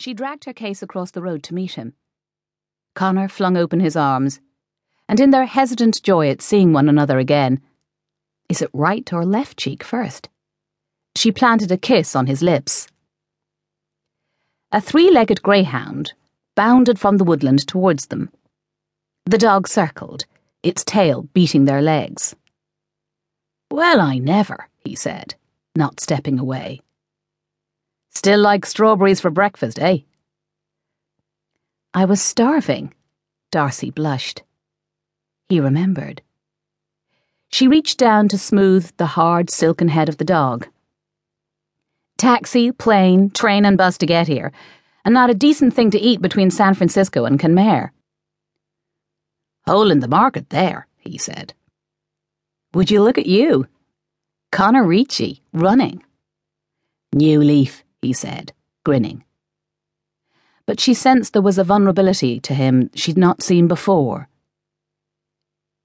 She 0.00 0.14
dragged 0.14 0.46
her 0.46 0.54
case 0.54 0.82
across 0.82 1.10
the 1.10 1.20
road 1.20 1.42
to 1.42 1.54
meet 1.54 1.72
him. 1.72 1.92
Connor 2.94 3.28
flung 3.28 3.58
open 3.58 3.80
his 3.80 3.96
arms, 3.96 4.40
and 5.06 5.20
in 5.20 5.30
their 5.30 5.44
hesitant 5.44 6.02
joy 6.02 6.30
at 6.30 6.40
seeing 6.40 6.72
one 6.72 6.88
another 6.88 7.18
again, 7.18 7.60
is 8.48 8.62
it 8.62 8.70
right 8.72 9.12
or 9.12 9.26
left 9.26 9.58
cheek 9.58 9.84
first? 9.84 10.30
She 11.16 11.30
planted 11.30 11.70
a 11.70 11.76
kiss 11.76 12.16
on 12.16 12.28
his 12.28 12.42
lips. 12.42 12.88
A 14.72 14.80
three 14.80 15.10
legged 15.10 15.42
greyhound 15.42 16.14
bounded 16.56 16.98
from 16.98 17.18
the 17.18 17.24
woodland 17.24 17.66
towards 17.66 18.06
them. 18.06 18.30
The 19.26 19.36
dog 19.36 19.68
circled, 19.68 20.24
its 20.62 20.82
tail 20.82 21.28
beating 21.34 21.66
their 21.66 21.82
legs. 21.82 22.34
Well, 23.70 24.00
I 24.00 24.16
never, 24.16 24.68
he 24.78 24.94
said, 24.94 25.34
not 25.76 26.00
stepping 26.00 26.38
away. 26.38 26.80
Still 28.10 28.40
like 28.40 28.66
strawberries 28.66 29.20
for 29.20 29.30
breakfast, 29.30 29.78
eh? 29.78 29.98
I 31.94 32.04
was 32.04 32.20
starving, 32.20 32.92
Darcy 33.50 33.90
blushed. 33.90 34.42
He 35.48 35.60
remembered. 35.60 36.22
She 37.48 37.66
reached 37.66 37.98
down 37.98 38.28
to 38.28 38.38
smooth 38.38 38.90
the 38.96 39.06
hard 39.06 39.50
silken 39.50 39.88
head 39.88 40.08
of 40.08 40.18
the 40.18 40.24
dog. 40.24 40.68
Taxi, 42.16 42.70
plane, 42.70 43.30
train, 43.30 43.64
and 43.64 43.78
bus 43.78 43.98
to 43.98 44.06
get 44.06 44.28
here, 44.28 44.52
and 45.04 45.14
not 45.14 45.30
a 45.30 45.34
decent 45.34 45.74
thing 45.74 45.90
to 45.90 45.98
eat 45.98 46.20
between 46.20 46.50
San 46.50 46.74
Francisco 46.74 47.24
and 47.24 47.40
Kenmare. 47.40 47.90
Hole 49.66 49.90
in 49.90 50.00
the 50.00 50.08
market 50.08 50.50
there, 50.50 50.86
he 50.98 51.18
said. 51.18 51.54
Would 52.74 52.90
you 52.90 53.02
look 53.02 53.18
at 53.18 53.26
you? 53.26 53.66
Connor 54.52 54.84
Ricci, 54.84 55.42
running. 55.52 56.04
New 57.12 57.40
leaf, 57.40 57.82
he 58.02 58.12
said, 58.12 58.52
grinning. 58.84 59.24
But 60.66 60.80
she 60.80 60.94
sensed 60.94 61.32
there 61.32 61.42
was 61.42 61.58
a 61.58 61.64
vulnerability 61.64 62.40
to 62.40 62.54
him 62.54 62.90
she'd 62.94 63.18
not 63.18 63.42
seen 63.42 63.66
before. 63.66 64.28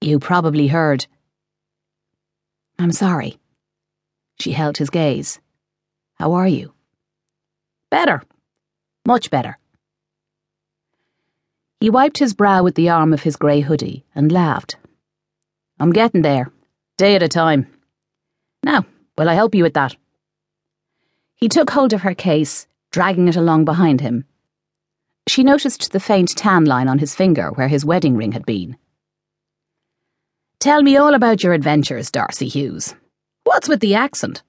You 0.00 0.18
probably 0.18 0.68
heard. 0.68 1.06
I'm 2.78 2.92
sorry. 2.92 3.38
She 4.38 4.52
held 4.52 4.76
his 4.76 4.90
gaze. 4.90 5.40
How 6.14 6.32
are 6.34 6.48
you? 6.48 6.74
Better. 7.90 8.22
Much 9.06 9.30
better. 9.30 9.58
He 11.80 11.90
wiped 11.90 12.18
his 12.18 12.34
brow 12.34 12.62
with 12.62 12.74
the 12.74 12.88
arm 12.88 13.12
of 13.12 13.22
his 13.22 13.36
grey 13.36 13.60
hoodie 13.60 14.04
and 14.14 14.32
laughed. 14.32 14.76
I'm 15.78 15.92
getting 15.92 16.22
there, 16.22 16.50
day 16.96 17.14
at 17.14 17.22
a 17.22 17.28
time. 17.28 17.66
Now, 18.62 18.84
will 19.16 19.28
I 19.28 19.34
help 19.34 19.54
you 19.54 19.62
with 19.62 19.74
that? 19.74 19.96
He 21.36 21.48
took 21.48 21.70
hold 21.70 21.92
of 21.92 22.02
her 22.02 22.14
case, 22.14 22.66
dragging 22.90 23.28
it 23.28 23.36
along 23.36 23.64
behind 23.66 24.00
him. 24.00 24.24
She 25.28 25.44
noticed 25.44 25.92
the 25.92 26.00
faint 26.00 26.34
tan 26.36 26.64
line 26.64 26.88
on 26.88 26.98
his 26.98 27.14
finger 27.14 27.50
where 27.50 27.68
his 27.68 27.84
wedding 27.84 28.16
ring 28.16 28.32
had 28.32 28.46
been. 28.46 28.76
Tell 30.60 30.82
me 30.82 30.96
all 30.96 31.14
about 31.14 31.42
your 31.42 31.52
adventures, 31.52 32.10
Darcy 32.10 32.48
Hughes. 32.48 32.94
What's 33.44 33.68
with 33.68 33.80
the 33.80 33.94
accent? 33.94 34.42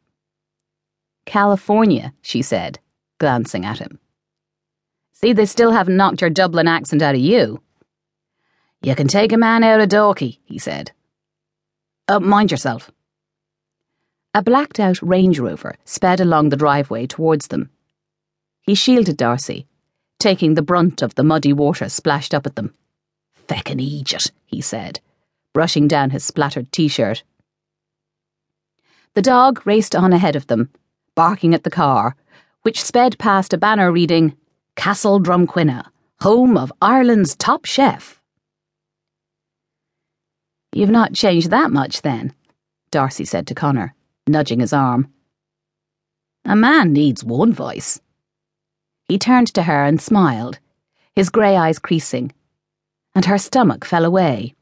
California, 1.25 2.13
she 2.21 2.41
said, 2.41 2.79
glancing 3.19 3.65
at 3.65 3.79
him. 3.79 3.99
See, 5.11 5.33
they 5.33 5.45
still 5.45 5.71
haven't 5.71 5.97
knocked 5.97 6.21
your 6.21 6.29
Dublin 6.29 6.67
accent 6.67 7.01
out 7.01 7.15
of 7.15 7.21
you. 7.21 7.61
You 8.81 8.95
can 8.95 9.07
take 9.07 9.33
a 9.33 9.37
man 9.37 9.63
out 9.63 9.81
of 9.81 9.89
Dalkey, 9.89 10.39
he 10.45 10.57
said. 10.57 10.91
Oh, 12.07 12.19
mind 12.19 12.51
yourself. 12.51 12.91
A 14.37 14.41
blacked 14.43 14.79
out 14.79 15.01
Range 15.01 15.39
Rover 15.39 15.77
sped 15.83 16.19
along 16.19 16.49
the 16.49 16.55
driveway 16.55 17.07
towards 17.07 17.47
them. 17.47 17.71
He 18.61 18.75
shielded 18.75 19.17
Darcy, 19.17 19.65
taking 20.19 20.53
the 20.53 20.61
brunt 20.61 21.01
of 21.01 21.15
the 21.15 21.23
muddy 21.23 21.51
water 21.51 21.89
splashed 21.89 22.35
up 22.35 22.45
at 22.45 22.55
them. 22.55 22.75
Feckin' 23.47 23.79
Egypt, 23.79 24.31
he 24.45 24.61
said, 24.61 24.99
brushing 25.53 25.87
down 25.87 26.11
his 26.11 26.23
splattered 26.23 26.71
t 26.71 26.87
shirt. 26.87 27.23
The 29.15 29.23
dog 29.23 29.65
raced 29.65 29.95
on 29.95 30.13
ahead 30.13 30.35
of 30.35 30.45
them, 30.45 30.69
barking 31.15 31.55
at 31.55 31.63
the 31.63 31.71
car, 31.71 32.15
which 32.61 32.83
sped 32.83 33.17
past 33.17 33.53
a 33.53 33.57
banner 33.57 33.91
reading, 33.91 34.37
Castle 34.75 35.19
Drumquinna, 35.19 35.87
home 36.21 36.57
of 36.57 36.71
Ireland's 36.79 37.35
top 37.35 37.65
chef. 37.65 38.21
You've 40.71 40.91
not 40.91 41.13
changed 41.13 41.49
that 41.49 41.71
much, 41.71 42.03
then, 42.03 42.35
Darcy 42.91 43.25
said 43.25 43.47
to 43.47 43.55
Connor 43.55 43.95
nudging 44.27 44.59
his 44.59 44.73
arm. 44.73 45.11
A 46.45 46.55
man 46.55 46.93
needs 46.93 47.23
one 47.23 47.53
voice. 47.53 47.99
He 49.07 49.17
turned 49.17 49.53
to 49.53 49.63
her 49.63 49.83
and 49.83 50.01
smiled, 50.01 50.59
his 51.15 51.29
grey 51.29 51.55
eyes 51.55 51.79
creasing, 51.79 52.31
and 53.15 53.25
her 53.25 53.37
stomach 53.37 53.85
fell 53.85 54.05
away. 54.05 54.53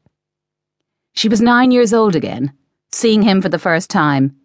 She 1.14 1.28
was 1.28 1.40
nine 1.40 1.70
years 1.70 1.92
old 1.92 2.14
again, 2.16 2.52
seeing 2.92 3.22
him 3.22 3.40
for 3.42 3.48
the 3.48 3.58
first 3.58 3.90
time, 3.90 4.36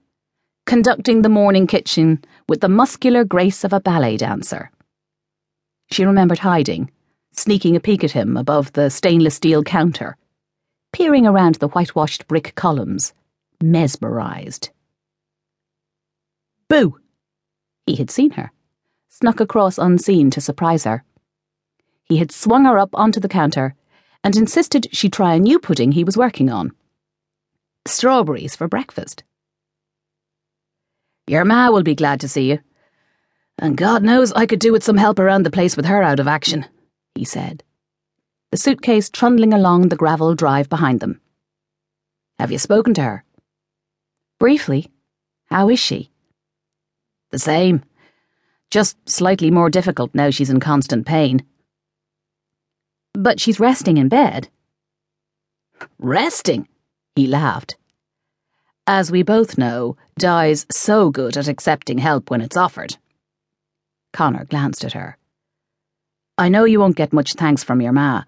conducting 0.66 1.22
the 1.22 1.30
morning 1.30 1.68
kitchen 1.68 2.24
with 2.48 2.62
the 2.62 2.70
muscular 2.70 3.24
grace 3.24 3.64
of 3.64 3.74
a 3.74 3.80
ballet 3.80 4.18
dancer. 4.18 4.72
She 5.92 6.06
remembered 6.06 6.40
hiding, 6.40 6.92
sneaking 7.34 7.76
a 7.76 7.80
peek 7.80 8.04
at 8.04 8.12
him 8.12 8.38
above 8.38 8.74
the 8.74 8.90
stainless 8.90 9.36
steel 9.36 9.64
counter, 9.64 10.18
peering 10.94 11.26
around 11.28 11.56
the 11.56 11.68
whitewashed 11.70 12.28
brick 12.28 12.54
columns, 12.56 13.14
mesmerized. 13.62 14.70
Boo! 16.72 16.98
He 17.86 17.98
had 17.98 18.10
seen 18.10 18.32
her, 18.32 18.54
snuck 19.10 19.42
across 19.42 19.78
unseen 19.78 20.32
to 20.32 20.40
surprise 20.40 20.86
her. 20.86 21.04
He 22.06 22.16
had 22.16 22.32
swung 22.32 22.64
her 22.64 22.80
up 22.80 22.92
onto 22.94 23.20
the 23.20 23.28
counter 23.28 23.76
and 24.24 24.38
insisted 24.38 24.88
she 24.94 25.10
try 25.10 25.34
a 25.34 25.40
new 25.40 25.60
pudding 25.60 25.92
he 25.92 26.06
was 26.06 26.16
working 26.16 26.50
on. 26.50 26.72
Strawberries 27.86 28.56
for 28.56 28.70
breakfast. 28.70 29.26
Your 31.28 31.44
ma 31.44 31.70
will 31.70 31.84
be 31.84 31.94
glad 31.94 32.22
to 32.22 32.30
see 32.30 32.50
you. 32.50 32.60
And 33.60 33.76
God 33.76 34.02
knows 34.02 34.32
I 34.32 34.46
could 34.46 34.62
do 34.62 34.72
with 34.72 34.86
some 34.86 34.96
help 34.96 35.20
around 35.20 35.44
the 35.44 35.52
place 35.52 35.76
with 35.76 35.88
her 35.88 36.02
out 36.02 36.22
of 36.22 36.28
action, 36.30 36.66
he 37.16 37.26
said, 37.26 37.66
the 38.50 38.58
suitcase 38.58 39.10
trundling 39.10 39.52
along 39.54 39.90
the 39.90 39.98
gravel 39.98 40.36
drive 40.36 40.70
behind 40.70 41.02
them. 41.02 41.20
Have 42.40 42.50
you 42.50 42.58
spoken 42.58 42.94
to 42.94 43.02
her? 43.02 43.26
Briefly. 44.40 44.90
How 45.48 45.68
is 45.68 45.82
she? 45.82 46.11
The 47.32 47.40
same. 47.40 47.84
Just 48.70 48.98
slightly 49.10 49.52
more 49.52 49.70
difficult 49.70 50.14
now 50.14 50.30
she's 50.30 50.50
in 50.50 50.60
constant 50.60 51.06
pain. 51.06 51.44
But 53.14 53.40
she's 53.40 53.60
resting 53.60 53.98
in 53.98 54.08
bed. 54.08 54.50
Resting? 56.00 56.68
He 57.16 57.28
laughed. 57.28 57.76
As 58.88 59.12
we 59.12 59.24
both 59.24 59.58
know, 59.58 59.98
Di's 60.18 60.66
so 60.72 61.10
good 61.10 61.38
at 61.38 61.48
accepting 61.48 61.98
help 61.98 62.30
when 62.30 62.42
it's 62.42 62.58
offered. 62.58 62.98
Connor 64.14 64.46
glanced 64.46 64.84
at 64.84 64.94
her. 64.94 65.18
I 66.38 66.50
know 66.50 66.66
you 66.66 66.80
won't 66.80 66.96
get 66.96 67.14
much 67.14 67.34
thanks 67.34 67.64
from 67.64 67.82
your 67.82 67.94
ma, 67.94 68.24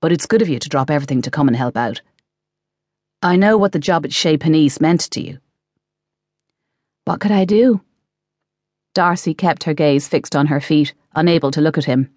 but 0.00 0.12
it's 0.12 0.26
good 0.26 0.42
of 0.42 0.48
you 0.48 0.58
to 0.58 0.68
drop 0.68 0.90
everything 0.90 1.22
to 1.22 1.30
come 1.30 1.48
and 1.48 1.56
help 1.56 1.76
out. 1.76 2.00
I 3.22 3.36
know 3.36 3.56
what 3.56 3.72
the 3.72 3.78
job 3.78 4.04
at 4.04 4.12
Chez 4.12 4.36
Panisse 4.36 4.80
meant 4.80 5.00
to 5.12 5.20
you. 5.20 5.38
What 7.04 7.20
could 7.20 7.32
I 7.32 7.44
do? 7.44 7.80
Darcy 8.96 9.34
kept 9.34 9.64
her 9.64 9.74
gaze 9.74 10.08
fixed 10.08 10.34
on 10.34 10.46
her 10.46 10.58
feet, 10.58 10.94
unable 11.14 11.50
to 11.50 11.60
look 11.60 11.76
at 11.76 11.84
him. 11.84 12.08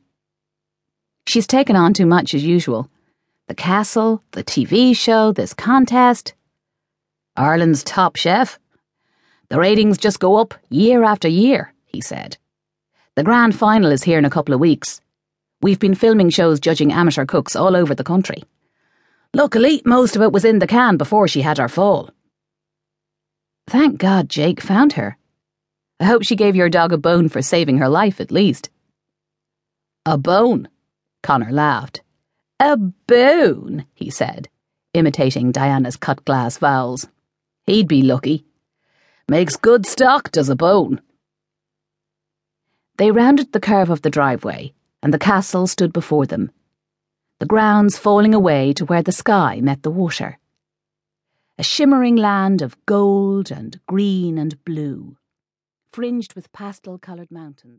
She's 1.28 1.46
taken 1.46 1.76
on 1.76 1.94
too 1.94 2.06
much 2.06 2.34
as 2.34 2.46
usual. 2.46 2.90
The 3.50 3.54
castle, 3.54 4.24
the 4.32 4.46
TV 4.46 4.96
show, 4.96 5.34
this 5.34 5.54
contest. 5.54 6.34
Ireland's 7.36 7.84
top 7.84 8.16
chef. 8.16 8.58
The 9.50 9.60
ratings 9.60 9.98
just 9.98 10.22
go 10.22 10.38
up 10.38 10.54
year 10.70 11.04
after 11.04 11.28
year, 11.28 11.74
he 11.86 12.00
said. 12.00 12.38
The 13.16 13.26
grand 13.26 13.60
final 13.60 13.92
is 13.92 14.04
here 14.04 14.18
in 14.18 14.24
a 14.24 14.30
couple 14.30 14.54
of 14.54 14.62
weeks. 14.62 15.02
We've 15.62 15.80
been 15.80 15.96
filming 15.96 16.30
shows 16.30 16.62
judging 16.62 16.94
amateur 16.94 17.26
cooks 17.26 17.58
all 17.58 17.76
over 17.76 17.94
the 17.94 18.06
country. 18.06 18.42
Luckily, 19.34 19.82
most 19.84 20.16
of 20.16 20.22
it 20.22 20.32
was 20.32 20.46
in 20.46 20.60
the 20.60 20.68
can 20.68 20.96
before 20.96 21.28
she 21.28 21.42
had 21.42 21.58
her 21.58 21.68
fall. 21.68 22.10
Thank 23.68 23.98
God 23.98 24.30
Jake 24.30 24.62
found 24.62 24.94
her, 24.94 25.18
I 26.00 26.06
hope 26.06 26.24
she 26.24 26.36
gave 26.36 26.56
your 26.56 26.70
dog 26.70 26.94
a 26.94 26.98
bone 26.98 27.28
for 27.28 27.42
saving 27.42 27.78
her 27.78 27.90
life, 27.90 28.22
at 28.22 28.32
least. 28.32 28.70
A 30.06 30.18
bone? 30.18 30.70
Connor 31.22 31.52
laughed. 31.52 32.02
A 32.60 32.78
bone, 32.78 33.86
he 33.94 34.10
said, 34.10 34.48
imitating 34.94 35.52
Diana's 35.52 35.98
cut 35.98 36.24
glass 36.26 36.58
vowels. 36.58 37.08
He'd 37.66 37.88
be 37.88 38.02
lucky. 38.02 38.46
Makes 39.28 39.58
good 39.58 39.86
stock, 39.86 40.32
does 40.32 40.50
a 40.50 40.56
bone. 40.56 41.02
They 42.98 43.12
rounded 43.12 43.52
the 43.52 43.60
curve 43.60 43.90
of 43.90 44.02
the 44.02 44.10
driveway, 44.10 44.74
and 45.04 45.14
the 45.14 45.20
castle 45.20 45.68
stood 45.68 45.94
before 45.94 46.26
them, 46.26 46.52
the 47.40 47.46
grounds 47.46 47.98
falling 47.98 48.34
away 48.34 48.74
to 48.74 48.86
where 48.86 49.02
the 49.02 49.14
sky 49.14 49.62
met 49.62 49.84
the 49.84 49.92
water. 49.92 50.38
A 51.58 51.64
shimmering 51.64 52.18
land 52.18 52.62
of 52.62 52.78
gold 52.86 53.52
and 53.52 53.80
green 53.88 54.38
and 54.38 54.62
blue 54.66 55.16
fringed 55.92 56.34
with 56.36 56.52
pastel 56.52 56.98
coloured 57.00 57.32
mountains. 57.32 57.78